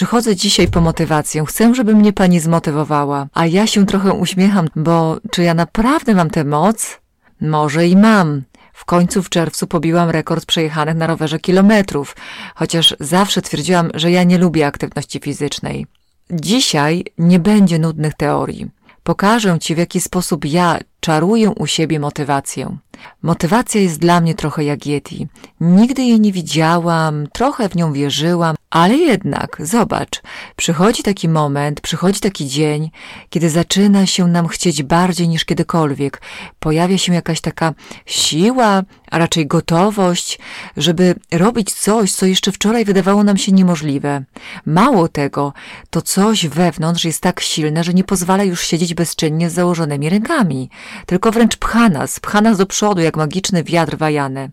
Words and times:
Przychodzę 0.00 0.36
dzisiaj 0.36 0.68
po 0.68 0.80
motywację, 0.80 1.44
chcę, 1.46 1.74
żeby 1.74 1.94
mnie 1.94 2.12
pani 2.12 2.40
zmotywowała, 2.40 3.26
a 3.34 3.46
ja 3.46 3.66
się 3.66 3.86
trochę 3.86 4.12
uśmiecham, 4.12 4.68
bo 4.76 5.18
czy 5.30 5.42
ja 5.42 5.54
naprawdę 5.54 6.14
mam 6.14 6.30
tę 6.30 6.44
moc? 6.44 7.00
Może 7.40 7.86
i 7.86 7.96
mam. 7.96 8.42
W 8.72 8.84
końcu 8.84 9.22
w 9.22 9.28
czerwcu 9.28 9.66
pobiłam 9.66 10.10
rekord 10.10 10.46
przejechanych 10.46 10.94
na 10.94 11.06
rowerze 11.06 11.38
kilometrów, 11.38 12.16
chociaż 12.54 12.94
zawsze 13.00 13.42
twierdziłam, 13.42 13.90
że 13.94 14.10
ja 14.10 14.22
nie 14.22 14.38
lubię 14.38 14.66
aktywności 14.66 15.20
fizycznej. 15.20 15.86
Dzisiaj 16.30 17.04
nie 17.18 17.38
będzie 17.38 17.78
nudnych 17.78 18.14
teorii. 18.14 18.70
Pokażę 19.02 19.58
Ci, 19.58 19.74
w 19.74 19.78
jaki 19.78 20.00
sposób 20.00 20.44
ja 20.44 20.78
czaruję 21.00 21.50
u 21.50 21.66
siebie 21.66 22.00
motywację. 22.00 22.76
Motywacja 23.22 23.80
jest 23.80 23.98
dla 23.98 24.20
mnie 24.20 24.34
trochę 24.34 24.64
jak 24.64 24.86
Yeti. 24.86 25.28
Nigdy 25.60 26.02
jej 26.02 26.20
nie 26.20 26.32
widziałam, 26.32 27.26
trochę 27.32 27.68
w 27.68 27.76
nią 27.76 27.92
wierzyłam, 27.92 28.56
ale 28.70 28.96
jednak, 28.96 29.56
zobacz, 29.60 30.22
przychodzi 30.56 31.02
taki 31.02 31.28
moment, 31.28 31.80
przychodzi 31.80 32.20
taki 32.20 32.46
dzień, 32.46 32.90
kiedy 33.30 33.50
zaczyna 33.50 34.06
się 34.06 34.26
nam 34.26 34.48
chcieć 34.48 34.82
bardziej 34.82 35.28
niż 35.28 35.44
kiedykolwiek. 35.44 36.22
Pojawia 36.58 36.98
się 36.98 37.14
jakaś 37.14 37.40
taka 37.40 37.74
siła, 38.06 38.82
a 39.10 39.18
raczej 39.18 39.46
gotowość, 39.46 40.38
żeby 40.76 41.14
robić 41.32 41.72
coś, 41.72 42.12
co 42.12 42.26
jeszcze 42.26 42.52
wczoraj 42.52 42.84
wydawało 42.84 43.24
nam 43.24 43.36
się 43.36 43.52
niemożliwe. 43.52 44.24
Mało 44.66 45.08
tego, 45.08 45.52
to 45.90 46.02
coś 46.02 46.46
wewnątrz 46.46 47.04
jest 47.04 47.20
tak 47.20 47.40
silne, 47.40 47.84
że 47.84 47.94
nie 47.94 48.04
pozwala 48.04 48.44
już 48.44 48.62
siedzieć 48.62 48.94
bezczynnie 48.94 49.50
z 49.50 49.54
założonymi 49.54 50.10
rękami, 50.10 50.70
tylko 51.06 51.32
wręcz 51.32 51.56
pcha 51.56 51.88
nas, 51.88 52.20
pcha 52.20 52.40
nas 52.40 52.58
do 52.58 52.66
przodu, 52.66 53.00
jak 53.00 53.16
magiczny 53.16 53.64
wiatr 53.64 53.96
wajany. 53.96 54.50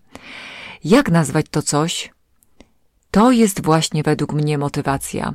Jak 0.84 1.12
nazwać 1.12 1.46
to 1.52 1.62
coś? 1.62 2.12
To 3.12 3.32
jest 3.32 3.64
właśnie 3.64 4.04
według 4.04 4.34
mnie 4.34 4.58
motywacja. 4.58 5.34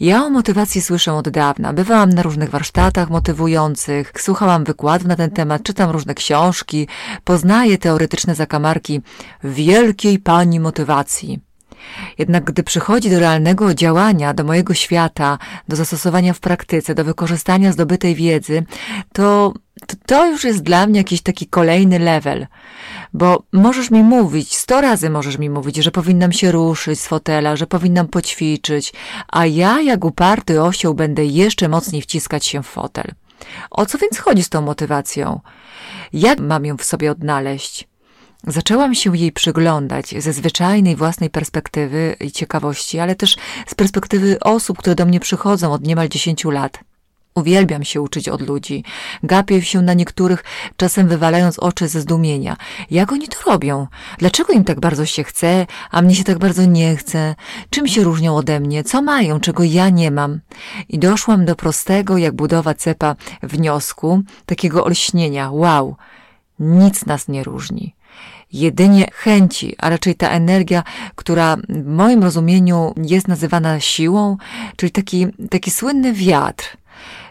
Ja 0.00 0.24
o 0.24 0.30
motywacji 0.30 0.82
słyszę 0.82 1.12
od 1.12 1.28
dawna. 1.28 1.72
Bywałam 1.72 2.10
na 2.10 2.22
różnych 2.22 2.50
warsztatach 2.50 3.10
motywujących, 3.10 4.12
słuchałam 4.18 4.64
wykładów 4.64 5.08
na 5.08 5.16
ten 5.16 5.30
temat, 5.30 5.62
czytam 5.62 5.90
różne 5.90 6.14
książki, 6.14 6.88
poznaję 7.24 7.78
teoretyczne 7.78 8.34
zakamarki 8.34 9.00
wielkiej 9.44 10.18
pani 10.18 10.60
motywacji. 10.60 11.45
Jednak 12.18 12.44
gdy 12.44 12.62
przychodzi 12.62 13.10
do 13.10 13.18
realnego 13.18 13.74
działania, 13.74 14.34
do 14.34 14.44
mojego 14.44 14.74
świata, 14.74 15.38
do 15.68 15.76
zastosowania 15.76 16.32
w 16.32 16.40
praktyce, 16.40 16.94
do 16.94 17.04
wykorzystania 17.04 17.72
zdobytej 17.72 18.14
wiedzy, 18.14 18.64
to 19.12 19.52
to, 19.86 19.96
to 20.06 20.26
już 20.26 20.44
jest 20.44 20.62
dla 20.62 20.86
mnie 20.86 21.00
jakiś 21.00 21.22
taki 21.22 21.46
kolejny 21.46 21.98
level. 21.98 22.46
Bo 23.12 23.42
możesz 23.52 23.90
mi 23.90 24.02
mówić, 24.02 24.56
sto 24.56 24.80
razy 24.80 25.10
możesz 25.10 25.38
mi 25.38 25.50
mówić, 25.50 25.76
że 25.76 25.90
powinnam 25.90 26.32
się 26.32 26.52
ruszyć 26.52 27.00
z 27.00 27.06
fotela, 27.06 27.56
że 27.56 27.66
powinnam 27.66 28.08
poćwiczyć, 28.08 28.92
a 29.28 29.46
ja 29.46 29.80
jak 29.80 30.04
uparty 30.04 30.62
osioł 30.62 30.94
będę 30.94 31.24
jeszcze 31.24 31.68
mocniej 31.68 32.02
wciskać 32.02 32.46
się 32.46 32.62
w 32.62 32.66
fotel. 32.66 33.12
O 33.70 33.86
co 33.86 33.98
więc 33.98 34.18
chodzi 34.18 34.42
z 34.44 34.48
tą 34.48 34.62
motywacją? 34.62 35.40
Jak 36.12 36.40
mam 36.40 36.64
ją 36.64 36.76
w 36.76 36.84
sobie 36.84 37.10
odnaleźć? 37.10 37.88
Zaczęłam 38.46 38.94
się 38.94 39.16
jej 39.16 39.32
przyglądać 39.32 40.14
ze 40.18 40.32
zwyczajnej 40.32 40.96
własnej 40.96 41.30
perspektywy 41.30 42.16
i 42.20 42.32
ciekawości, 42.32 42.98
ale 42.98 43.14
też 43.14 43.36
z 43.66 43.74
perspektywy 43.74 44.40
osób, 44.40 44.78
które 44.78 44.94
do 44.94 45.06
mnie 45.06 45.20
przychodzą 45.20 45.72
od 45.72 45.86
niemal 45.86 46.08
dziesięciu 46.08 46.50
lat. 46.50 46.78
Uwielbiam 47.34 47.84
się 47.84 48.00
uczyć 48.00 48.28
od 48.28 48.40
ludzi. 48.40 48.84
Gapię 49.22 49.62
się 49.62 49.82
na 49.82 49.94
niektórych, 49.94 50.44
czasem 50.76 51.08
wywalając 51.08 51.58
oczy 51.58 51.88
ze 51.88 52.00
zdumienia. 52.00 52.56
Jak 52.90 53.12
oni 53.12 53.28
to 53.28 53.50
robią? 53.50 53.86
Dlaczego 54.18 54.52
im 54.52 54.64
tak 54.64 54.80
bardzo 54.80 55.06
się 55.06 55.24
chce, 55.24 55.66
a 55.90 56.02
mnie 56.02 56.14
się 56.14 56.24
tak 56.24 56.38
bardzo 56.38 56.64
nie 56.64 56.96
chce? 56.96 57.34
Czym 57.70 57.88
się 57.88 58.04
różnią 58.04 58.36
ode 58.36 58.60
mnie? 58.60 58.84
Co 58.84 59.02
mają, 59.02 59.40
czego 59.40 59.64
ja 59.64 59.88
nie 59.88 60.10
mam? 60.10 60.40
I 60.88 60.98
doszłam 60.98 61.44
do 61.44 61.56
prostego, 61.56 62.18
jak 62.18 62.34
budowa 62.34 62.74
cepa, 62.74 63.16
wniosku, 63.42 64.22
takiego 64.46 64.84
olśnienia. 64.84 65.50
Wow! 65.50 65.96
Nic 66.58 67.06
nas 67.06 67.28
nie 67.28 67.44
różni 67.44 67.95
jedynie 68.52 69.08
chęci, 69.12 69.74
a 69.78 69.90
raczej 69.90 70.14
ta 70.14 70.30
energia, 70.30 70.82
która 71.14 71.56
w 71.68 71.86
moim 71.86 72.22
rozumieniu 72.22 72.94
jest 72.96 73.28
nazywana 73.28 73.80
siłą, 73.80 74.36
czyli 74.76 74.92
taki, 74.92 75.26
taki 75.50 75.70
słynny 75.70 76.12
wiatr. 76.12 76.76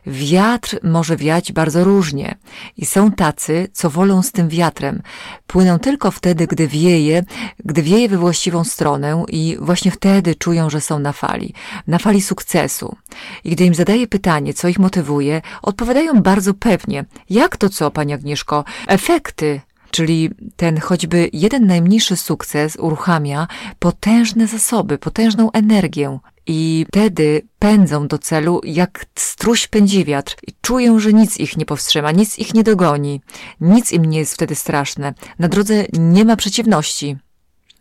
Wiatr 0.08 0.80
może 0.84 1.18
wiać 1.18 1.52
bardzo 1.52 1.84
różnie 1.84 2.36
i 2.78 2.86
są 2.86 3.12
tacy, 3.12 3.68
co 3.74 3.90
wolą 3.90 4.22
z 4.22 4.32
tym 4.32 4.50
wiatrem. 4.50 5.02
Płyną 5.48 5.80
tylko 5.80 6.12
wtedy, 6.12 6.48
gdy 6.48 6.68
wieje, 6.68 7.24
gdy 7.66 7.82
wieje 7.82 8.10
we 8.10 8.18
właściwą 8.18 8.64
stronę 8.64 9.24
i 9.28 9.58
właśnie 9.60 9.92
wtedy 9.92 10.36
czują, 10.36 10.70
że 10.70 10.82
są 10.82 11.00
na 11.00 11.12
fali, 11.12 11.54
na 11.88 12.00
fali 12.00 12.22
sukcesu. 12.22 12.96
I 13.44 13.50
gdy 13.50 13.66
im 13.66 13.76
zadaję 13.76 14.08
pytanie, 14.08 14.54
co 14.54 14.68
ich 14.68 14.80
motywuje, 14.80 15.42
odpowiadają 15.62 16.22
bardzo 16.22 16.54
pewnie. 16.54 17.06
Jak 17.30 17.58
to 17.58 17.70
co, 17.70 17.92
pani 17.92 18.14
Agnieszko? 18.14 18.64
Efekty. 18.88 19.62
Czyli 19.96 20.30
ten 20.56 20.80
choćby 20.80 21.30
jeden 21.34 21.68
najmniejszy 21.68 22.16
sukces 22.16 22.76
uruchamia 22.76 23.48
potężne 23.80 24.48
zasoby, 24.48 24.98
potężną 24.98 25.52
energię. 25.52 26.20
I 26.48 26.86
wtedy 26.88 27.42
pędzą 27.60 28.08
do 28.08 28.18
celu, 28.18 28.62
jak 28.64 29.06
struś 29.16 29.68
pędzi 29.68 30.06
wiatr 30.06 30.36
i 30.48 30.52
czują, 30.62 31.00
że 31.00 31.14
nic 31.14 31.38
ich 31.38 31.58
nie 31.58 31.66
powstrzyma, 31.66 32.12
nic 32.12 32.40
ich 32.40 32.54
nie 32.54 32.64
dogoni, 32.64 33.22
nic 33.62 33.92
im 33.92 34.06
nie 34.06 34.20
jest 34.20 34.34
wtedy 34.34 34.56
straszne. 34.56 35.14
Na 35.40 35.48
drodze 35.48 35.86
nie 35.94 36.26
ma 36.26 36.36
przeciwności. 36.36 37.18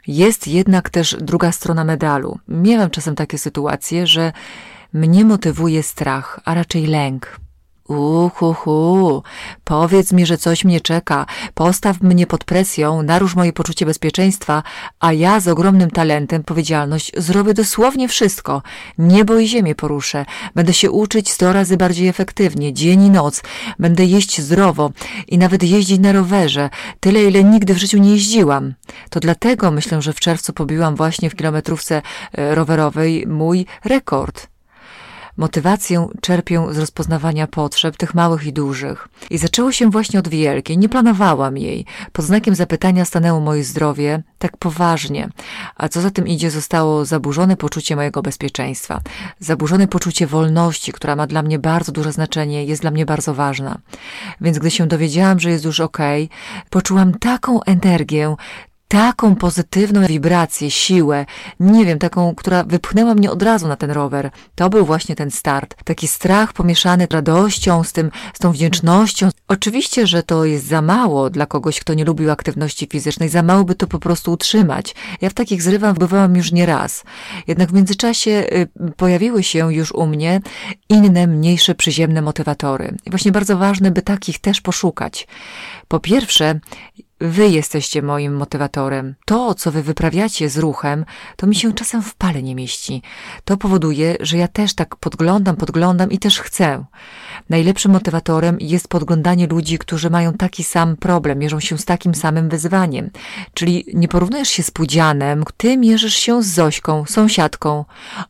Jest 0.07 0.49
jednak 0.49 0.91
też 0.91 1.17
druga 1.21 1.53
strona 1.53 1.85
medalu. 1.85 2.39
Miewam 2.49 2.91
czasem 2.91 3.15
takie 3.15 3.39
sytuacje, 3.39 4.07
że 4.07 4.33
mnie 4.93 5.25
motywuje 5.25 5.83
strach, 5.83 6.41
a 6.45 6.55
raczej 6.55 6.87
lęk. 6.87 7.44
Uhuhu, 7.89 9.23
powiedz 9.65 10.13
mi, 10.13 10.27
że 10.27 10.39
coś 10.39 10.65
mnie 10.65 10.81
czeka, 10.81 11.27
postaw 11.55 12.01
mnie 12.01 12.27
pod 12.27 12.45
presją, 12.45 13.03
narusz 13.03 13.35
moje 13.35 13.53
poczucie 13.53 13.87
bezpieczeństwa, 13.87 14.63
a 15.01 15.13
ja 15.13 15.41
z 15.41 15.49
ogromnym 15.49 15.91
talentem, 15.91 16.45
powiedzialność 16.45 17.13
zrobię 17.17 17.55
dosłownie 17.55 18.09
wszystko. 18.09 18.63
Niebo 18.99 19.39
i 19.39 19.49
ziemię 19.49 19.75
poruszę, 19.75 20.27
będę 20.55 20.73
się 20.73 20.91
uczyć 20.91 21.31
sto 21.31 21.53
razy 21.53 21.77
bardziej 21.77 22.09
efektywnie, 22.09 22.73
dzień 22.73 23.03
i 23.03 23.11
noc, 23.11 23.43
będę 23.79 24.05
jeść 24.05 24.41
zdrowo 24.41 24.91
i 25.29 25.39
nawet 25.39 25.63
jeździć 25.63 26.01
na 26.01 26.13
rowerze, 26.13 26.71
tyle 27.01 27.25
ile 27.25 27.45
nigdy 27.45 27.75
w 27.75 27.79
życiu 27.79 27.99
nie 27.99 28.11
jeździłam. 28.11 28.75
To 29.11 29.21
dlatego 29.21 29.71
myślę, 29.71 30.03
że 30.03 30.13
w 30.13 30.21
czerwcu 30.21 30.53
pobiłam 30.53 30.97
właśnie 30.97 31.31
w 31.31 31.35
kilometrówce 31.35 32.03
e, 32.33 32.55
rowerowej 32.55 33.27
mój 33.27 33.67
rekord. 33.85 34.54
Motywację 35.37 36.09
czerpię 36.21 36.67
z 36.71 36.79
rozpoznawania 36.79 37.47
potrzeb, 37.47 37.97
tych 37.97 38.15
małych 38.15 38.47
i 38.47 38.53
dużych. 38.53 39.09
I 39.31 39.39
zaczęło 39.39 39.73
się 39.73 39.91
właśnie 39.91 40.19
od 40.19 40.29
wielkiej. 40.29 40.79
Nie 40.79 40.89
planowałam 40.89 41.59
jej. 41.59 41.85
Pod 42.13 42.25
znakiem 42.25 42.55
zapytania 42.55 43.05
stanęło 43.05 43.41
moje 43.41 43.65
zdrowie, 43.65 44.23
tak 44.39 44.57
poważnie. 44.57 45.29
A 45.77 45.89
co 45.89 46.01
za 46.01 46.11
tym 46.11 46.29
idzie, 46.29 46.51
zostało 46.51 47.05
zaburzone 47.05 47.57
poczucie 47.57 47.97
mojego 47.97 48.23
bezpieczeństwa. 48.23 49.01
Zaburzone 49.39 49.89
poczucie 49.89 50.27
wolności, 50.27 50.93
która 50.93 51.17
ma 51.17 51.27
dla 51.27 51.43
mnie 51.43 51.59
bardzo 51.59 51.93
duże 51.93 52.13
znaczenie, 52.13 52.65
jest 52.65 52.83
dla 52.83 52.91
mnie 52.91 53.07
bardzo 53.07 53.35
ważna. 53.35 53.79
Więc 54.41 54.59
gdy 54.59 54.71
się 54.71 54.87
dowiedziałam, 54.87 55.41
że 55.41 55.51
jest 55.51 55.65
już 55.65 55.81
okay, 55.81 56.29
poczułam 56.71 57.19
taką 57.19 57.63
energię, 57.63 58.37
taką 58.95 59.37
pozytywną 59.37 60.07
wibrację, 60.07 60.71
siłę, 60.71 61.27
nie 61.61 61.85
wiem, 61.85 61.99
taką, 61.99 62.35
która 62.35 62.65
wypchnęła 62.65 63.15
mnie 63.15 63.31
od 63.31 63.43
razu 63.43 63.69
na 63.69 63.77
ten 63.77 63.91
rower. 63.91 64.31
To 64.55 64.71
był 64.71 64.87
właśnie 64.87 65.17
ten 65.17 65.31
start. 65.31 65.75
Taki 65.85 66.09
strach 66.09 66.53
pomieszany 66.53 67.07
radością, 67.11 67.85
z 67.85 67.93
tym, 67.93 68.11
z 68.35 68.39
tą 68.39 68.53
wdzięcznością. 68.53 69.29
Oczywiście, 69.49 70.07
że 70.07 70.23
to 70.23 70.45
jest 70.45 70.67
za 70.67 70.83
mało 70.83 71.31
dla 71.31 71.47
kogoś, 71.47 71.81
kto 71.81 71.95
nie 71.95 72.05
lubił 72.05 72.31
aktywności 72.31 72.87
fizycznej, 72.93 73.29
za 73.29 73.43
mało 73.43 73.65
by 73.65 73.75
to 73.75 73.87
po 73.87 73.99
prostu 73.99 74.33
utrzymać. 74.33 74.95
Ja 75.21 75.31
w 75.31 75.35
takich 75.35 75.63
zrywach 75.63 75.99
bywałam 75.99 76.37
już 76.37 76.53
nie 76.53 76.67
raz. 76.67 77.05
Jednak 77.47 77.71
w 77.71 77.75
międzyczasie 77.75 78.31
y, 78.31 78.69
pojawiły 78.97 79.43
się 79.43 79.75
już 79.75 79.93
u 79.93 80.07
mnie 80.07 80.41
inne, 80.89 81.27
mniejsze, 81.27 81.75
przyziemne 81.75 82.23
motywatory. 82.23 82.95
I 83.07 83.11
właśnie 83.11 83.33
bardzo 83.33 83.57
ważne, 83.57 83.91
by 83.91 84.03
takich 84.03 84.39
też 84.39 84.61
poszukać. 84.61 85.27
Po 85.89 86.01
pierwsze, 86.01 86.61
Wy 87.25 87.49
jesteście 87.49 88.03
moim 88.03 88.37
motywatorem. 88.37 89.15
To, 89.25 89.55
co 89.55 89.73
wy 89.73 89.83
wyprawiacie 89.83 90.49
z 90.49 90.59
ruchem, 90.59 91.05
to 91.37 91.47
mi 91.47 91.55
się 91.55 91.73
czasem 91.73 92.03
w 92.03 92.15
pale 92.15 92.43
nie 92.43 92.55
mieści. 92.55 93.03
To 93.45 93.57
powoduje, 93.57 94.17
że 94.21 94.37
ja 94.37 94.49
też 94.49 94.75
tak 94.75 94.97
podglądam, 94.97 95.57
podglądam 95.57 96.11
i 96.11 96.19
też 96.19 96.41
chcę. 96.41 96.85
Najlepszym 97.51 97.93
motywatorem 97.93 98.57
jest 98.61 98.89
podglądanie 98.89 99.47
ludzi, 99.47 99.79
którzy 99.79 100.11
mają 100.11 100.33
taki 100.33 100.65
sam 100.65 100.97
problem, 100.97 101.39
mierzą 101.39 101.61
się 101.61 101.79
z 101.79 101.85
takim 101.85 102.15
samym 102.15 102.49
wyzwaniem. 102.49 103.11
Czyli 103.55 103.85
nie 103.95 104.09
porównujesz 104.09 104.49
się 104.49 104.63
z 104.63 104.71
Pudzianem, 104.71 105.45
ty 105.57 105.77
mierzysz 105.77 106.15
się 106.15 106.43
z 106.43 106.47
Zośką, 106.47 107.05
sąsiadką. 107.07 107.85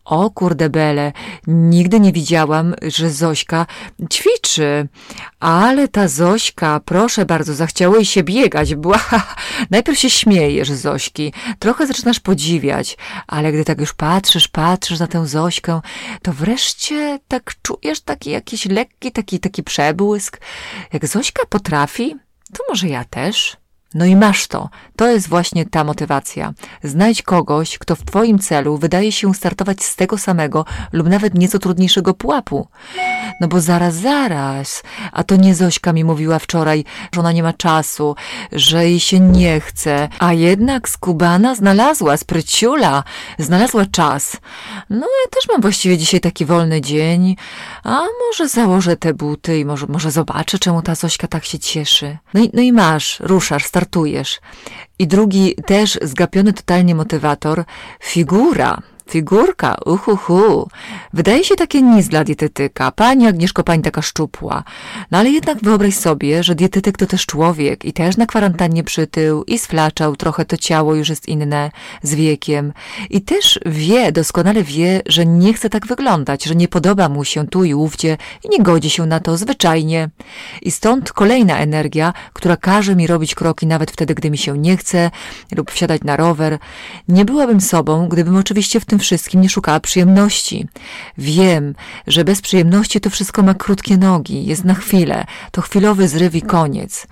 O 0.05 0.31
kurde 0.31 0.71
bele, 0.71 1.13
nigdy 1.47 2.01
nie 2.01 2.13
widziałam, 2.13 2.75
że 2.83 3.11
Zośka 3.11 3.67
ćwiczy. 4.13 4.89
Ale 5.41 5.89
ta 5.89 6.09
Zośka, 6.09 6.81
proszę 6.85 7.27
bardzo, 7.27 7.55
zachciało 7.55 7.97
jej 7.97 8.05
się 8.05 8.23
biegać, 8.23 8.75
była, 8.85 9.01
najpierw 9.71 9.99
się 9.99 10.11
śmiejesz 10.11 10.71
z 10.71 10.81
Zośki, 10.81 11.33
trochę 11.59 11.87
zaczynasz 11.87 12.21
podziwiać, 12.21 12.97
ale 13.27 13.53
gdy 13.53 13.65
tak 13.65 13.81
już 13.81 13.93
patrzysz, 13.93 14.49
patrzysz 14.49 15.01
na 15.01 15.07
tę 15.07 15.27
Zośkę, 15.27 15.81
to 16.23 16.33
wreszcie 16.33 17.19
tak 17.29 17.55
czujesz 17.63 18.01
taki 18.01 18.31
jakiś 18.31 18.67
lekki, 18.67 19.13
taki, 19.13 19.41
taki 19.41 19.63
przebłysk. 19.63 20.41
Jak 20.93 21.07
Zośka 21.07 21.47
potrafi, 21.47 22.17
to 22.53 22.65
może 22.69 22.89
ja 22.89 23.05
też? 23.05 23.57
No 23.95 24.05
i 24.05 24.17
masz 24.17 24.47
to. 24.47 24.69
To 24.97 25.09
jest 25.09 25.29
właśnie 25.29 25.67
ta 25.67 25.85
motywacja. 25.85 26.53
Znajdź 26.83 27.23
kogoś, 27.23 27.79
kto 27.79 27.97
w 27.97 28.05
Twoim 28.05 28.39
celu 28.39 28.79
wydaje 28.79 29.13
się 29.13 29.35
startować 29.35 29.85
z 29.85 29.97
tego 29.97 30.19
samego 30.19 30.65
lub 30.93 31.09
nawet 31.09 31.35
nieco 31.35 31.59
trudniejszego 31.59 32.15
pułapu. 32.15 32.69
No 33.41 33.49
bo 33.49 33.61
zaraz, 33.61 33.95
zaraz. 33.95 34.83
A 35.13 35.25
to 35.25 35.37
nie 35.37 35.55
Zośka 35.55 35.93
mi 35.93 36.05
mówiła 36.05 36.39
wczoraj, 36.39 36.85
że 37.13 37.21
ona 37.21 37.33
nie 37.33 37.43
ma 37.43 37.53
czasu, 37.53 38.17
że 38.53 38.85
jej 38.85 39.01
się 39.01 39.21
nie 39.21 39.61
chce. 39.61 40.09
A 40.19 40.33
jednak 40.33 40.89
skubana 40.89 41.55
znalazła, 41.55 42.17
spryciula, 42.17 43.05
znalazła 43.39 43.87
czas. 43.87 44.37
No 44.91 45.07
ja 45.07 45.31
też 45.31 45.49
mam 45.49 45.61
właściwie 45.61 45.99
dzisiaj 45.99 46.21
taki 46.21 46.45
wolny 46.45 46.81
dzień. 46.81 47.37
A 47.85 48.03
może 48.29 48.49
założę 48.49 48.97
te 48.97 49.15
buty 49.15 49.59
i 49.59 49.65
może, 49.65 49.87
może 49.87 50.11
zobaczę, 50.11 50.59
czemu 50.59 50.83
ta 50.83 50.95
Zośka 50.95 51.27
tak 51.27 51.45
się 51.45 51.59
cieszy. 51.59 52.19
No 52.35 52.41
i, 52.41 52.51
no 52.53 52.63
i 52.63 52.73
masz, 52.73 53.21
ruszasz, 53.21 53.65
startujesz. 53.65 53.84
I 54.99 55.07
drugi 55.07 55.55
też 55.67 55.99
zgapiony 56.03 56.53
totalnie 56.53 56.95
motywator, 56.95 57.65
figura. 58.03 58.83
Figurka, 59.11 59.77
uhuhu. 59.87 60.69
Wydaje 61.13 61.45
się 61.45 61.55
takie 61.55 61.83
nic 61.83 62.09
dla 62.09 62.25
dietetyka. 62.25 62.91
Pani 62.91 63.27
Agnieszko, 63.27 63.65
pani 63.65 63.83
taka 63.83 64.03
szczupła. 64.03 64.65
No 65.11 65.19
ale 65.19 65.31
jednak 65.31 65.59
wyobraź 65.63 65.95
sobie, 65.95 66.43
że 66.43 66.55
dietetyk 66.55 66.99
to 66.99 67.07
też 67.07 67.27
człowiek 67.27 67.85
i 67.85 67.93
też 67.93 68.17
na 68.17 68.27
kwarantannie 68.27 68.85
przytył 68.85 69.45
i 69.45 69.59
sflaczał, 69.59 70.17
trochę 70.17 70.45
to 70.45 70.57
ciało 70.57 70.95
już 70.95 71.09
jest 71.09 71.29
inne 71.29 71.71
z 72.03 72.15
wiekiem. 72.15 72.73
I 73.11 73.23
też 73.23 73.61
wie, 73.67 74.13
doskonale 74.13 74.63
wie, 74.63 75.03
że 75.07 75.27
nie 75.27 75.55
chce 75.55 75.71
tak 75.71 75.87
wyglądać, 75.87 76.45
że 76.45 76.55
nie 76.55 76.69
podoba 76.69 77.09
mu 77.09 77.25
się 77.25 77.47
tu 77.47 77.65
i 77.65 77.75
ówdzie 77.75 78.17
i 78.45 78.49
nie 78.49 78.59
godzi 78.59 78.91
się 78.91 79.07
na 79.07 79.21
to 79.21 79.37
zwyczajnie. 79.37 80.11
I 80.63 80.71
stąd 80.71 81.13
kolejna 81.13 81.59
energia, 81.59 82.13
która 82.33 82.57
każe 82.57 82.97
mi 82.97 83.07
robić 83.07 83.35
kroki 83.35 83.67
nawet 83.67 83.91
wtedy, 83.91 84.15
gdy 84.15 84.31
mi 84.31 84.39
się 84.39 84.59
nie 84.59 84.77
chce 84.77 85.11
lub 85.57 85.71
wsiadać 85.71 86.03
na 86.05 86.17
rower. 86.17 86.59
Nie 87.09 87.25
byłabym 87.25 87.61
sobą, 87.61 88.09
gdybym 88.09 88.37
oczywiście 88.37 88.81
w 88.81 88.85
tym 88.85 88.94
tym 88.95 88.99
wszystkim 89.01 89.41
nie 89.41 89.49
szukała 89.49 89.81
przyjemności. 89.81 90.67
Wiem, 91.19 91.75
że 92.07 92.25
bez 92.25 92.41
przyjemności 92.41 93.01
to 93.01 93.11
wszystko 93.11 93.43
ma 93.43 93.55
krótkie 93.55 93.97
nogi, 93.97 94.47
jest 94.47 94.65
na 94.65 94.75
chwilę, 94.75 95.25
to 95.51 95.63
chwilowy 95.63 96.09
zryw 96.09 96.35
i 96.35 96.43
koniec. 96.43 97.07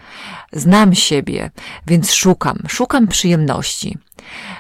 Znam 0.53 0.95
siebie, 0.95 1.51
więc 1.87 2.13
szukam, 2.13 2.59
szukam 2.69 3.09
przyjemności. 3.09 3.99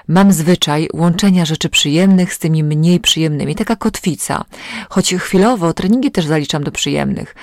Mam 0.08 0.32
zwyczaj 0.32 0.88
łączenia 0.92 1.44
rzeczy 1.44 1.68
przyjemnych 1.68 2.34
z 2.34 2.38
tymi 2.38 2.64
mniej 2.64 3.00
przyjemnymi, 3.00 3.54
taka 3.54 3.76
kotwica. 3.76 4.44
Choć 4.88 5.14
chwilowo 5.14 5.72
treningi 5.72 6.10
też 6.10 6.26
zaliczam 6.26 6.64
do 6.64 6.72
przyjemnych. 6.72 7.34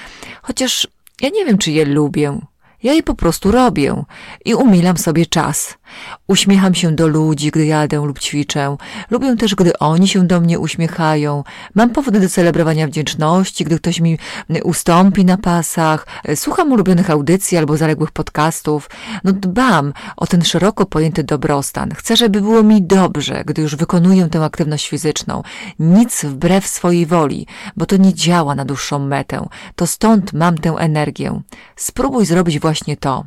Chociaż 0.41 0.87
ja 1.21 1.29
nie 1.29 1.45
wiem, 1.45 1.57
czy 1.57 1.71
je 1.71 1.85
lubię. 1.85 2.39
Ja 2.83 2.93
je 2.93 3.03
po 3.03 3.15
prostu 3.15 3.51
robię 3.51 4.03
i 4.45 4.55
umilam 4.55 4.97
sobie 4.97 5.25
czas. 5.25 5.77
Uśmiecham 6.27 6.75
się 6.75 6.91
do 6.91 7.07
ludzi, 7.07 7.51
gdy 7.51 7.65
jadę 7.65 7.97
lub 7.97 8.19
ćwiczę. 8.19 8.77
Lubię 9.09 9.35
też, 9.35 9.55
gdy 9.55 9.79
oni 9.79 10.07
się 10.07 10.27
do 10.27 10.41
mnie 10.41 10.59
uśmiechają. 10.59 11.43
Mam 11.75 11.89
powody 11.89 12.19
do 12.19 12.29
celebrowania 12.29 12.87
wdzięczności, 12.87 13.65
gdy 13.65 13.77
ktoś 13.79 13.99
mi 13.99 14.17
ustąpi 14.63 15.25
na 15.25 15.37
pasach. 15.37 16.07
Słucham 16.35 16.71
ulubionych 16.71 17.09
audycji 17.09 17.57
albo 17.57 17.77
zaległych 17.77 18.11
podcastów. 18.11 18.89
No 19.23 19.31
dbam 19.33 19.93
o 20.17 20.27
ten 20.27 20.43
szeroko 20.43 20.85
pojęty 20.85 21.23
dobrostan. 21.23 21.91
Chcę, 21.91 22.17
żeby 22.17 22.41
było 22.41 22.63
mi 22.63 22.81
dobrze, 22.81 23.43
gdy 23.45 23.61
już 23.61 23.75
wykonuję 23.75 24.29
tę 24.29 24.43
aktywność 24.43 24.89
fizyczną. 24.89 25.43
Nic 25.79 26.25
wbrew 26.25 26.67
swojej 26.67 27.05
woli, 27.05 27.47
bo 27.75 27.85
to 27.85 27.97
nie 27.97 28.13
działa 28.13 28.55
na 28.55 28.65
dłuższą 28.65 28.99
metę. 28.99 29.47
To 29.75 29.87
stąd 29.87 30.33
mam 30.33 30.57
tę 30.57 30.69
energię. 30.69 31.41
Spróbuj 31.75 32.25
zrobić 32.25 32.59
właśnie 32.59 32.97
to. 32.97 33.25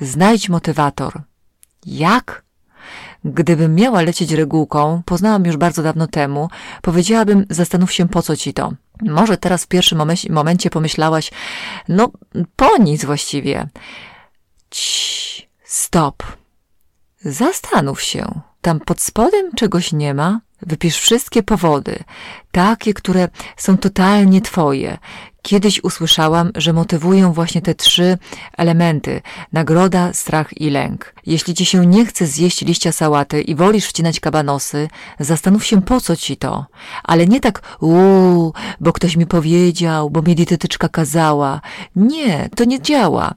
Znajdź 0.00 0.48
motywator. 0.48 1.22
Jak? 1.86 2.44
Gdybym 3.24 3.74
miała 3.74 4.02
lecieć 4.02 4.32
regułką, 4.32 5.02
poznałam 5.04 5.44
już 5.44 5.56
bardzo 5.56 5.82
dawno 5.82 6.06
temu, 6.06 6.48
powiedziałabym, 6.82 7.46
zastanów 7.50 7.92
się 7.92 8.08
po 8.08 8.22
co 8.22 8.36
ci 8.36 8.54
to. 8.54 8.72
Może 9.02 9.36
teraz 9.36 9.64
w 9.64 9.68
pierwszym 9.68 9.98
momencie 10.30 10.70
pomyślałaś, 10.70 11.30
no 11.88 12.10
po 12.56 12.76
nic 12.76 13.04
właściwie. 13.04 13.68
Cii, 14.70 15.48
stop. 15.64 16.22
Zastanów 17.20 18.02
się. 18.02 18.40
Tam 18.60 18.80
pod 18.80 19.00
spodem 19.00 19.52
czegoś 19.56 19.92
nie 19.92 20.14
ma? 20.14 20.40
Wypisz 20.62 20.98
wszystkie 20.98 21.42
powody, 21.42 21.98
takie, 22.52 22.94
które 22.94 23.28
są 23.56 23.78
totalnie 23.78 24.40
twoje, 24.40 24.98
Kiedyś 25.48 25.84
usłyszałam, 25.84 26.50
że 26.54 26.72
motywują 26.72 27.32
właśnie 27.32 27.62
te 27.62 27.74
trzy 27.74 28.18
elementy 28.56 29.20
nagroda, 29.52 30.12
strach 30.12 30.60
i 30.60 30.70
lęk. 30.70 31.14
Jeśli 31.26 31.54
ci 31.54 31.64
się 31.64 31.86
nie 31.86 32.06
chce 32.06 32.26
zjeść 32.26 32.62
liścia 32.62 32.92
sałaty 32.92 33.42
i 33.42 33.54
wolisz 33.54 33.86
wcinać 33.86 34.20
kabanosy, 34.20 34.88
zastanów 35.20 35.64
się 35.64 35.82
po 35.82 36.00
co 36.00 36.16
ci 36.16 36.36
to. 36.36 36.66
Ale 37.02 37.26
nie 37.26 37.40
tak 37.40 37.76
uuu, 37.80 38.52
bo 38.80 38.92
ktoś 38.92 39.16
mi 39.16 39.26
powiedział, 39.26 40.10
bo 40.10 40.22
mi 40.22 40.34
dietetyczka 40.34 40.88
kazała. 40.88 41.60
Nie, 41.96 42.48
to 42.56 42.64
nie 42.64 42.82
działa. 42.82 43.34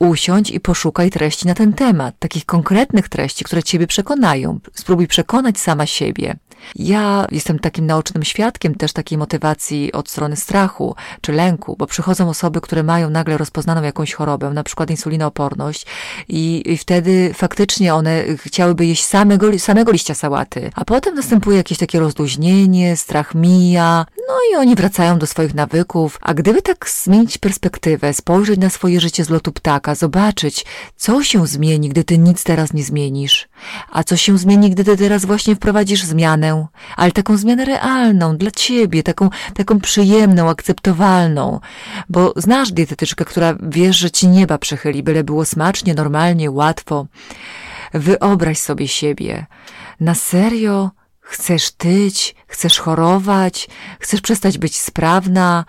Usiądź 0.00 0.50
i 0.50 0.60
poszukaj 0.60 1.10
treści 1.10 1.46
na 1.46 1.54
ten 1.54 1.72
temat, 1.72 2.14
takich 2.18 2.46
konkretnych 2.46 3.08
treści, 3.08 3.44
które 3.44 3.62
ciebie 3.62 3.86
przekonają. 3.86 4.58
Spróbuj 4.74 5.06
przekonać 5.06 5.58
sama 5.58 5.86
siebie. 5.86 6.36
Ja 6.76 7.26
jestem 7.30 7.58
takim 7.58 7.86
naocznym 7.86 8.24
świadkiem 8.24 8.74
też 8.74 8.92
takiej 8.92 9.18
motywacji 9.18 9.92
od 9.92 10.08
strony 10.08 10.36
strachu 10.36 10.94
czy 11.20 11.32
lęku, 11.32 11.76
bo 11.78 11.86
przychodzą 11.86 12.28
osoby, 12.28 12.60
które 12.60 12.82
mają 12.82 13.10
nagle 13.10 13.38
rozpoznaną 13.38 13.82
jakąś 13.82 14.14
chorobę, 14.14 14.50
na 14.50 14.62
przykład 14.62 14.90
insulinooporność 14.90 15.86
i, 16.28 16.62
i 16.66 16.76
wtedy 16.76 17.34
faktycznie 17.34 17.94
one 17.94 18.24
chciałyby 18.36 18.86
jeść 18.86 19.04
samego, 19.04 19.58
samego 19.58 19.92
liścia 19.92 20.14
sałaty, 20.14 20.70
a 20.74 20.84
potem 20.84 21.14
następuje 21.14 21.56
jakieś 21.56 21.78
takie 21.78 22.00
rozluźnienie, 22.00 22.96
strach 22.96 23.34
mija, 23.34 24.06
no 24.28 24.34
i 24.52 24.56
oni 24.56 24.74
wracają 24.74 25.18
do 25.18 25.26
swoich 25.26 25.54
nawyków, 25.54 26.18
a 26.20 26.34
gdyby 26.34 26.62
tak 26.62 26.88
zmienić 27.04 27.38
perspektywę, 27.38 28.14
spojrzeć 28.14 28.60
na 28.60 28.70
swoje 28.70 29.00
życie 29.00 29.24
z 29.24 29.30
lotu 29.30 29.52
ptaka, 29.52 29.94
zobaczyć, 29.94 30.66
co 30.96 31.22
się 31.22 31.46
zmieni, 31.46 31.88
gdy 31.88 32.04
ty 32.04 32.18
nic 32.18 32.44
teraz 32.44 32.72
nie 32.72 32.84
zmienisz, 32.84 33.48
a 33.92 34.04
co 34.04 34.16
się 34.16 34.38
zmieni, 34.38 34.70
gdy 34.70 34.84
ty 34.84 34.96
teraz 34.96 35.24
właśnie 35.24 35.56
wprowadzisz 35.56 36.02
zmianę, 36.02 36.53
ale 36.96 37.12
taką 37.12 37.36
zmianę 37.36 37.64
realną, 37.64 38.36
dla 38.36 38.50
ciebie, 38.50 39.02
taką, 39.02 39.30
taką 39.54 39.80
przyjemną, 39.80 40.50
akceptowalną, 40.50 41.60
bo 42.08 42.32
znasz 42.36 42.72
dietetyczkę, 42.72 43.24
która 43.24 43.54
wiesz, 43.62 43.96
że 43.96 44.10
ci 44.10 44.28
nieba 44.28 44.58
przechyli, 44.58 45.02
byle 45.02 45.24
było 45.24 45.44
smacznie, 45.44 45.94
normalnie, 45.94 46.50
łatwo. 46.50 47.06
Wyobraź 47.94 48.58
sobie 48.58 48.88
siebie. 48.88 49.46
Na 50.00 50.14
serio 50.14 50.90
chcesz 51.20 51.70
tyć, 51.70 52.34
chcesz 52.46 52.78
chorować, 52.78 53.68
chcesz 54.00 54.20
przestać 54.20 54.58
być 54.58 54.80
sprawna. 54.80 55.64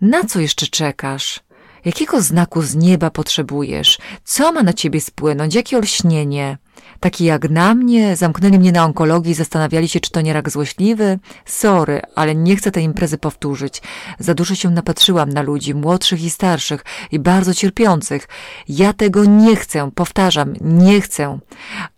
Na 0.00 0.24
co 0.24 0.40
jeszcze 0.40 0.66
czekasz? 0.66 1.45
Jakiego 1.86 2.20
znaku 2.22 2.62
z 2.62 2.74
nieba 2.74 3.10
potrzebujesz? 3.10 3.98
Co 4.24 4.52
ma 4.52 4.62
na 4.62 4.72
ciebie 4.72 5.00
spłynąć? 5.00 5.54
Jakie 5.54 5.76
olśnienie? 5.76 6.58
Taki 7.00 7.24
jak 7.24 7.50
na 7.50 7.74
mnie, 7.74 8.16
zamknęli 8.16 8.58
mnie 8.58 8.72
na 8.72 8.84
onkologii 8.84 9.32
i 9.32 9.34
zastanawiali 9.34 9.88
się, 9.88 10.00
czy 10.00 10.10
to 10.10 10.20
nie 10.20 10.32
rak 10.32 10.50
złośliwy. 10.50 11.18
Sorry, 11.44 12.02
ale 12.14 12.34
nie 12.34 12.56
chcę 12.56 12.70
tej 12.70 12.84
imprezy 12.84 13.18
powtórzyć. 13.18 13.82
Za 14.18 14.34
dużo 14.34 14.54
się 14.54 14.70
napatrzyłam 14.70 15.28
na 15.28 15.42
ludzi, 15.42 15.74
młodszych 15.74 16.22
i 16.22 16.30
starszych, 16.30 16.84
i 17.12 17.18
bardzo 17.18 17.54
cierpiących. 17.54 18.28
Ja 18.68 18.92
tego 18.92 19.24
nie 19.24 19.56
chcę, 19.56 19.90
powtarzam, 19.94 20.54
nie 20.60 21.00
chcę. 21.00 21.38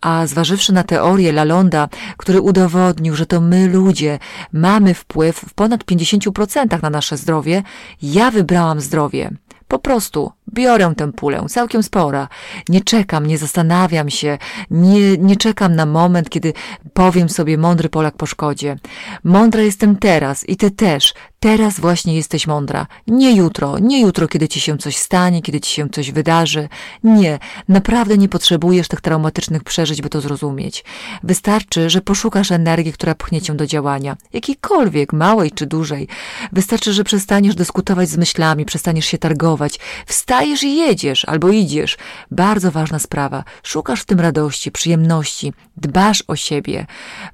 A 0.01 0.27
zważywszy 0.27 0.73
na 0.73 0.83
teorię 0.83 1.31
Lalonda, 1.31 1.89
który 2.17 2.41
udowodnił, 2.41 3.15
że 3.15 3.25
to 3.25 3.41
my 3.41 3.67
ludzie 3.67 4.19
mamy 4.53 4.93
wpływ 4.93 5.35
w 5.35 5.53
ponad 5.53 5.83
50% 5.83 6.81
na 6.81 6.89
nasze 6.89 7.17
zdrowie, 7.17 7.63
ja 8.01 8.31
wybrałam 8.31 8.81
zdrowie. 8.81 9.31
Po 9.69 9.79
prostu 9.79 10.31
biorę 10.53 10.93
tę 10.97 11.11
pulę, 11.11 11.45
całkiem 11.49 11.83
spora. 11.83 12.27
Nie 12.69 12.81
czekam, 12.81 13.25
nie 13.25 13.37
zastanawiam 13.37 14.09
się, 14.09 14.37
nie, 14.71 15.17
nie 15.17 15.35
czekam 15.35 15.75
na 15.75 15.85
moment, 15.85 16.29
kiedy 16.29 16.53
powiem 16.93 17.29
sobie 17.29 17.57
mądry 17.57 17.89
Polak 17.89 18.15
po 18.15 18.25
szkodzie. 18.25 18.75
Mądra 19.23 19.61
jestem 19.61 19.95
teraz 19.95 20.49
i 20.49 20.57
ty 20.57 20.71
też. 20.71 21.13
Teraz 21.39 21.79
właśnie 21.79 22.15
jesteś 22.15 22.47
mądra. 22.47 22.87
Nie 23.07 23.35
jutro, 23.35 23.79
nie 23.79 24.01
jutro, 24.01 24.27
kiedy 24.27 24.47
ci 24.47 24.59
się 24.59 24.77
coś 24.77 24.97
stanie, 24.97 25.41
kiedy 25.41 25.59
ci 25.59 25.73
się 25.73 25.89
coś 25.89 26.11
wydarzy. 26.11 26.69
Nie, 27.03 27.39
naprawdę 27.67 28.17
nie 28.17 28.29
potrzebujesz 28.29 28.87
tych 28.87 29.01
traumatycznych 29.01 29.63
przeżyć, 29.63 30.01
by 30.01 30.09
to 30.09 30.21
zrozumieć. 30.21 30.85
Wystarczy, 31.23 31.89
że 31.89 32.01
poszukasz 32.01 32.51
energii, 32.51 32.93
która 32.93 33.15
pchnie 33.15 33.41
cię 33.41 33.53
do 33.53 33.67
działania, 33.67 34.17
jakiejkolwiek, 34.33 35.13
małej 35.13 35.51
czy 35.51 35.65
dużej. 35.65 36.07
Wystarczy, 36.51 36.93
że 36.93 37.03
przestaniesz 37.03 37.55
dyskutować 37.55 38.09
z 38.09 38.17
myślami, 38.17 38.65
przestaniesz 38.65 39.05
się 39.05 39.17
targować. 39.17 39.79
Wstajesz 40.05 40.63
i 40.63 40.75
jedziesz, 40.75 41.25
albo 41.25 41.49
idziesz. 41.49 41.97
Bardzo 42.31 42.71
ważna 42.71 42.99
sprawa. 42.99 43.43
Szukasz 43.63 44.01
w 44.01 44.05
tym 44.05 44.19
radości, 44.19 44.71
przyjemności, 44.71 45.53
dbasz 45.77 46.23
o 46.27 46.35
siebie. 46.35 46.85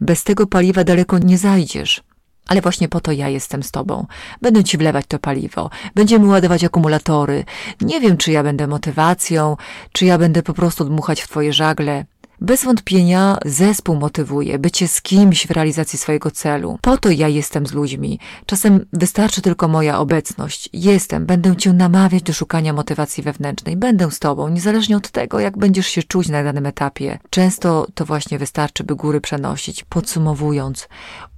Bez 0.01 0.24
tego 0.24 0.47
paliwa 0.47 0.83
daleko 0.83 1.17
nie 1.19 1.38
zajdziesz. 1.38 2.03
Ale 2.47 2.61
właśnie 2.61 2.89
po 2.89 3.01
to 3.01 3.11
ja 3.11 3.29
jestem 3.29 3.63
z 3.63 3.71
tobą. 3.71 4.05
Będę 4.41 4.63
ci 4.63 4.77
wlewać 4.77 5.05
to 5.07 5.19
paliwo. 5.19 5.69
Będziemy 5.95 6.27
ładować 6.27 6.63
akumulatory. 6.63 7.43
Nie 7.81 8.01
wiem, 8.01 8.17
czy 8.17 8.31
ja 8.31 8.43
będę 8.43 8.67
motywacją, 8.67 9.57
czy 9.91 10.05
ja 10.05 10.17
będę 10.17 10.43
po 10.43 10.53
prostu 10.53 10.85
dmuchać 10.85 11.21
w 11.21 11.27
twoje 11.27 11.53
żagle. 11.53 12.05
Bez 12.41 12.63
wątpienia 12.63 13.37
zespół 13.45 13.95
motywuje, 13.95 14.59
bycie 14.59 14.87
z 14.87 15.01
kimś 15.01 15.47
w 15.47 15.51
realizacji 15.51 15.99
swojego 15.99 16.31
celu. 16.31 16.77
Po 16.81 16.97
to 16.97 17.09
ja 17.09 17.27
jestem 17.27 17.67
z 17.67 17.73
ludźmi. 17.73 18.19
Czasem 18.45 18.85
wystarczy 18.93 19.41
tylko 19.41 19.67
moja 19.67 19.99
obecność. 19.99 20.69
Jestem, 20.73 21.25
będę 21.25 21.55
cię 21.55 21.73
namawiać 21.73 22.23
do 22.23 22.33
szukania 22.33 22.73
motywacji 22.73 23.23
wewnętrznej. 23.23 23.77
Będę 23.77 24.11
z 24.11 24.19
tobą, 24.19 24.49
niezależnie 24.49 24.97
od 24.97 25.11
tego, 25.11 25.39
jak 25.39 25.57
będziesz 25.57 25.87
się 25.87 26.03
czuć 26.03 26.29
na 26.29 26.43
danym 26.43 26.65
etapie. 26.65 27.19
Często 27.29 27.87
to 27.95 28.05
właśnie 28.05 28.39
wystarczy, 28.39 28.83
by 28.83 28.95
góry 28.95 29.21
przenosić. 29.21 29.83
Podsumowując, 29.83 30.87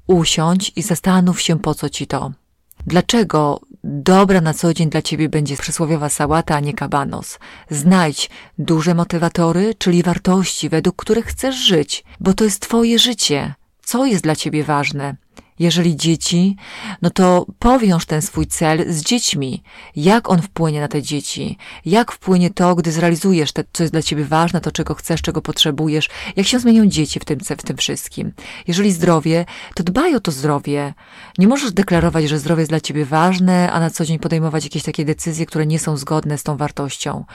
usiądź 0.07 0.71
i 0.75 0.81
zastanów 0.81 1.41
się, 1.41 1.59
po 1.59 1.75
co 1.75 1.89
ci 1.89 2.07
to. 2.07 2.31
Dlaczego 2.87 3.61
dobra 3.83 4.41
na 4.41 4.53
co 4.53 4.73
dzień 4.73 4.89
dla 4.89 5.01
ciebie 5.01 5.29
będzie 5.29 5.57
przysłowiowa 5.57 6.09
sałata, 6.09 6.55
a 6.55 6.59
nie 6.59 6.73
kabanos? 6.73 7.39
Znajdź 7.69 8.29
duże 8.57 8.95
motywatory, 8.95 9.75
czyli 9.75 10.03
wartości, 10.03 10.69
według 10.69 10.95
których 10.95 11.25
chcesz 11.25 11.55
żyć, 11.55 12.03
bo 12.19 12.33
to 12.33 12.43
jest 12.43 12.59
twoje 12.59 12.99
życie. 12.99 13.53
Co 13.83 14.05
jest 14.05 14.23
dla 14.23 14.35
ciebie 14.35 14.63
ważne? 14.63 15.15
Jeżeli 15.59 15.95
dzieci, 15.95 16.55
no 17.01 17.09
to 17.09 17.45
powiąż 17.59 18.05
ten 18.05 18.21
swój 18.21 18.47
cel 18.47 18.93
z 18.93 19.03
dziećmi. 19.03 19.63
Jak 19.95 20.29
on 20.29 20.41
wpłynie 20.41 20.81
na 20.81 20.87
te 20.87 21.01
dzieci? 21.01 21.57
Jak 21.85 22.11
wpłynie 22.11 22.49
to, 22.49 22.75
gdy 22.75 22.91
zrealizujesz 22.91 23.51
to, 23.51 23.61
co 23.73 23.83
jest 23.83 23.93
dla 23.93 24.01
ciebie 24.01 24.25
ważne, 24.25 24.61
to 24.61 24.71
czego 24.71 24.93
chcesz, 24.93 25.21
czego 25.21 25.41
potrzebujesz? 25.41 26.09
Jak 26.35 26.47
się 26.47 26.59
zmienią 26.59 26.85
dzieci 26.85 27.19
w 27.19 27.25
tym, 27.25 27.39
w 27.39 27.63
tym 27.63 27.77
wszystkim? 27.77 28.31
Jeżeli 28.67 28.91
zdrowie, 28.91 29.45
to 29.75 29.83
dbaj 29.83 30.15
o 30.15 30.19
to 30.19 30.31
zdrowie. 30.31 30.93
Nie 31.37 31.47
możesz 31.47 31.71
deklarować, 31.71 32.29
że 32.29 32.39
zdrowie 32.39 32.61
jest 32.61 32.71
dla 32.71 32.81
ciebie 32.81 33.05
ważne, 33.05 33.71
a 33.71 33.79
na 33.79 33.89
co 33.89 34.05
dzień 34.05 34.19
podejmować 34.19 34.63
jakieś 34.63 34.83
takie 34.83 35.05
decyzje, 35.05 35.45
które 35.45 35.65
nie 35.65 35.79
są 35.79 35.97
zgodne 35.97 36.37
z 36.37 36.43
tą 36.43 36.57
wartością. 36.57 37.25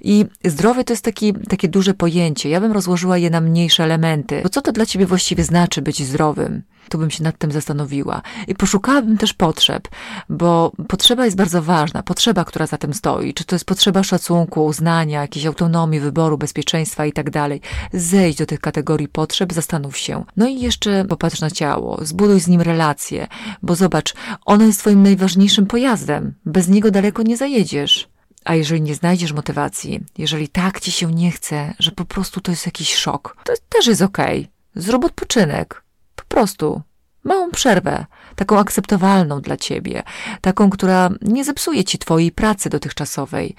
I 0.00 0.24
zdrowie 0.44 0.84
to 0.84 0.92
jest 0.92 1.04
taki, 1.04 1.32
takie 1.32 1.68
duże 1.68 1.94
pojęcie. 1.94 2.48
Ja 2.48 2.60
bym 2.60 2.72
rozłożyła 2.72 3.18
je 3.18 3.30
na 3.30 3.40
mniejsze 3.40 3.84
elementy. 3.84 4.40
Bo 4.42 4.48
co 4.48 4.62
to 4.62 4.72
dla 4.72 4.86
ciebie 4.86 5.06
właściwie 5.06 5.44
znaczy 5.44 5.82
być 5.82 6.02
zdrowym? 6.02 6.62
Tu 6.88 6.98
bym 6.98 7.10
się 7.10 7.22
nad 7.22 7.38
tym 7.38 7.52
zastanowiła. 7.64 8.22
I 8.48 8.54
poszukałabym 8.54 9.18
też 9.18 9.32
potrzeb, 9.32 9.88
bo 10.28 10.72
potrzeba 10.88 11.24
jest 11.24 11.36
bardzo 11.36 11.62
ważna. 11.62 12.02
Potrzeba, 12.02 12.44
która 12.44 12.66
za 12.66 12.78
tym 12.78 12.94
stoi. 12.94 13.34
Czy 13.34 13.44
to 13.44 13.54
jest 13.54 13.64
potrzeba 13.64 14.02
szacunku, 14.02 14.64
uznania, 14.64 15.20
jakiejś 15.20 15.46
autonomii, 15.46 16.00
wyboru, 16.00 16.38
bezpieczeństwa 16.38 17.06
i 17.06 17.12
tak 17.12 17.30
dalej. 17.30 17.60
Zejdź 17.92 18.36
do 18.36 18.46
tych 18.46 18.60
kategorii 18.60 19.08
potrzeb, 19.08 19.52
zastanów 19.52 19.96
się. 19.96 20.24
No 20.36 20.46
i 20.46 20.60
jeszcze 20.60 21.04
popatrz 21.04 21.40
na 21.40 21.50
ciało, 21.50 21.98
zbuduj 22.02 22.40
z 22.40 22.48
nim 22.48 22.60
relacje, 22.60 23.26
bo 23.62 23.74
zobacz, 23.74 24.14
ono 24.44 24.64
jest 24.64 24.80
twoim 24.80 25.02
najważniejszym 25.02 25.66
pojazdem. 25.66 26.34
Bez 26.46 26.68
niego 26.68 26.90
daleko 26.90 27.22
nie 27.22 27.36
zajedziesz. 27.36 28.08
A 28.44 28.54
jeżeli 28.54 28.82
nie 28.82 28.94
znajdziesz 28.94 29.32
motywacji, 29.32 30.00
jeżeli 30.18 30.48
tak 30.48 30.80
ci 30.80 30.92
się 30.92 31.12
nie 31.12 31.30
chce, 31.30 31.74
że 31.78 31.90
po 31.90 32.04
prostu 32.04 32.40
to 32.40 32.50
jest 32.52 32.66
jakiś 32.66 32.94
szok, 32.94 33.36
to 33.44 33.52
też 33.68 33.86
jest 33.86 34.02
okej. 34.02 34.40
Okay. 34.40 34.82
Zrób 34.82 35.04
odpoczynek. 35.04 35.84
Po 36.16 36.24
prostu 36.24 36.82
małą 37.24 37.50
przerwę, 37.50 38.06
taką 38.36 38.58
akceptowalną 38.58 39.40
dla 39.40 39.56
ciebie, 39.56 40.02
taką, 40.40 40.70
która 40.70 41.10
nie 41.22 41.44
zepsuje 41.44 41.84
ci 41.84 41.98
twojej 41.98 42.32
pracy 42.32 42.70
dotychczasowej. 42.70 43.54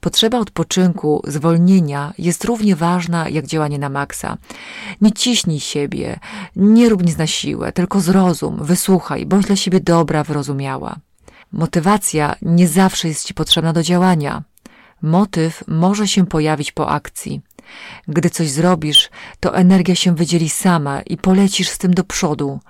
Potrzeba 0.00 0.38
odpoczynku, 0.38 1.22
zwolnienia 1.26 2.12
jest 2.18 2.44
równie 2.44 2.76
ważna 2.76 3.28
jak 3.28 3.46
działanie 3.46 3.78
na 3.78 3.88
maksa. 3.88 4.36
Nie 5.00 5.12
ciśnij 5.12 5.60
siebie, 5.60 6.18
nie 6.56 6.88
rób 6.88 7.02
nic 7.06 7.18
na 7.18 7.26
siłę, 7.26 7.72
tylko 7.72 8.00
zrozum, 8.00 8.58
wysłuchaj, 8.64 9.26
bądź 9.26 9.46
dla 9.46 9.56
siebie 9.56 9.80
dobra, 9.80 10.24
wyrozumiała. 10.24 10.96
Motywacja 11.52 12.36
nie 12.42 12.68
zawsze 12.68 13.08
jest 13.08 13.24
ci 13.24 13.34
potrzebna 13.34 13.72
do 13.72 13.82
działania. 13.82 14.42
Motyw 15.02 15.64
może 15.68 16.08
się 16.08 16.26
pojawić 16.26 16.72
po 16.72 16.88
akcji. 16.88 17.40
Gdy 18.08 18.30
coś 18.30 18.50
zrobisz, 18.50 19.10
to 19.40 19.56
energia 19.56 19.94
się 19.94 20.14
wydzieli 20.14 20.50
sama 20.50 21.02
i 21.02 21.16
polecisz 21.16 21.68
z 21.68 21.78
tym 21.78 21.94
do 21.94 22.04
przodu. 22.04 22.60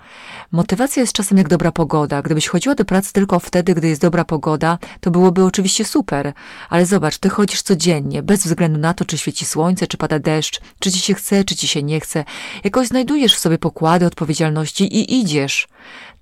Motywacja 0.53 1.01
jest 1.01 1.13
czasem 1.13 1.39
jak 1.39 1.49
dobra 1.49 1.73
pogoda. 1.73 2.23
Gdybyś 2.23 2.49
chodziła 2.49 2.75
do 2.75 2.85
pracy 2.85 3.13
tylko 3.13 3.39
wtedy, 3.39 3.75
gdy 3.75 3.89
jest 3.89 4.01
dobra 4.01 4.25
pogoda, 4.25 4.79
to 5.01 5.11
byłoby 5.11 5.45
oczywiście 5.45 5.85
super. 5.85 6.33
Ale 6.69 6.87
zobacz, 6.87 7.19
ty 7.19 7.29
chodzisz 7.29 7.63
codziennie, 7.63 8.23
bez 8.23 8.47
względu 8.47 8.79
na 8.79 8.95
to, 8.95 9.05
czy 9.05 9.19
świeci 9.19 9.45
słońce, 9.45 9.87
czy 9.87 9.97
pada 9.97 10.19
deszcz, 10.19 10.61
czy 10.79 10.93
ci 10.93 10.99
się 10.99 11.15
chce, 11.15 11.45
czy 11.45 11.57
ci 11.57 11.69
się 11.69 11.83
nie 11.83 12.01
chce. 12.01 12.25
Jakoś 12.65 12.89
znajdujesz 12.89 13.35
w 13.35 13.39
sobie 13.39 13.59
pokłady 13.59 14.07
odpowiedzialności 14.07 14.85
i 14.85 15.21
idziesz. 15.21 15.69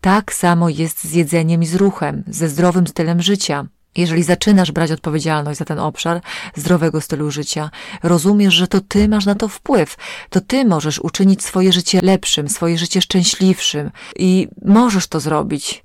Tak 0.01 0.33
samo 0.33 0.69
jest 0.69 1.05
z 1.05 1.13
jedzeniem 1.13 1.63
i 1.63 1.67
z 1.67 1.75
ruchem, 1.75 2.25
ze 2.27 2.49
zdrowym 2.49 2.87
stylem 2.87 3.23
życia. 3.23 3.67
Jeżeli 3.97 4.23
zaczynasz 4.23 4.73
brać 4.73 4.91
odpowiedzialność 4.91 5.59
za 5.59 5.65
ten 5.65 5.79
obszar 5.79 6.21
zdrowego 6.57 7.01
stylu 7.01 7.31
życia, 7.31 7.71
rozumiesz, 8.03 8.55
że 8.55 8.69
to 8.69 8.81
ty 8.81 9.09
masz 9.09 9.27
na 9.27 9.35
to 9.35 9.49
wpływ. 9.49 9.97
To 10.31 10.41
ty 10.41 10.65
możesz 10.65 10.99
uczynić 10.99 11.45
swoje 11.45 11.73
życie 11.73 12.01
lepszym, 12.03 12.49
swoje 12.49 12.79
życie 12.79 13.03
szczęśliwszym 13.03 13.91
i 14.17 14.49
możesz 14.65 15.07
to 15.07 15.21
zrobić. 15.21 15.85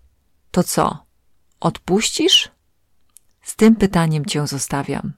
To 0.52 0.64
co? 0.64 1.06
Odpuścisz? 1.60 2.52
Z 3.42 3.56
tym 3.56 3.76
pytaniem 3.76 4.26
cię 4.26 4.48
zostawiam. 4.48 5.14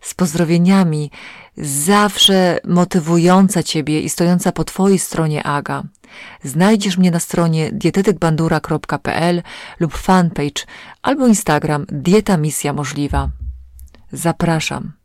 Z 0.00 0.14
pozdrowieniami, 0.14 1.10
zawsze 1.56 2.58
motywująca 2.64 3.62
ciebie 3.62 4.00
i 4.00 4.08
stojąca 4.08 4.52
po 4.52 4.64
twojej 4.64 4.98
stronie 4.98 5.42
Aga. 5.42 5.82
Znajdziesz 6.44 6.98
mnie 6.98 7.10
na 7.10 7.20
stronie 7.20 7.70
dietetykbandura.pl 7.72 9.42
lub 9.80 9.94
fanpage 9.94 10.66
albo 11.02 11.26
Instagram 11.26 11.86
Dieta 11.88 12.36
Misja 12.36 12.72
Możliwa. 12.72 13.30
Zapraszam. 14.12 15.01